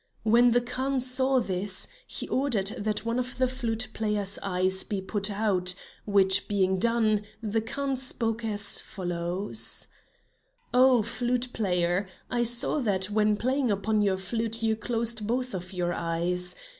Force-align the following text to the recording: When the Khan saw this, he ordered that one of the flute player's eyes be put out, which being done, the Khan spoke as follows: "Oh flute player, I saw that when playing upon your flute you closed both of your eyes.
When 0.23 0.49
the 0.49 0.61
Khan 0.61 0.99
saw 0.99 1.39
this, 1.39 1.87
he 2.07 2.27
ordered 2.29 2.69
that 2.75 3.05
one 3.05 3.19
of 3.19 3.37
the 3.37 3.45
flute 3.45 3.87
player's 3.93 4.39
eyes 4.41 4.81
be 4.81 4.99
put 4.99 5.29
out, 5.29 5.75
which 6.05 6.47
being 6.47 6.79
done, 6.79 7.21
the 7.43 7.61
Khan 7.61 7.95
spoke 7.95 8.43
as 8.43 8.79
follows: 8.79 9.85
"Oh 10.73 11.03
flute 11.03 11.53
player, 11.53 12.07
I 12.31 12.41
saw 12.41 12.79
that 12.79 13.11
when 13.11 13.37
playing 13.37 13.69
upon 13.69 14.01
your 14.01 14.17
flute 14.17 14.63
you 14.63 14.75
closed 14.75 15.27
both 15.27 15.53
of 15.53 15.71
your 15.71 15.93
eyes. 15.93 16.55